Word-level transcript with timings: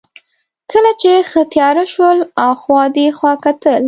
کله 0.71 0.91
چې 1.01 1.11
ښه 1.29 1.41
تېاره 1.53 1.85
شول، 1.93 2.17
اخوا 2.49 2.81
دېخوا 2.97 3.33
کتل. 3.43 3.79